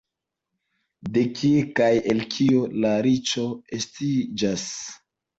De 1.17 1.21
kie 1.39 1.59
kaj 1.79 1.89
el 2.13 2.23
kio 2.35 2.61
la 2.85 2.93
riĉo 3.07 3.43
estiĝas? 3.79 4.65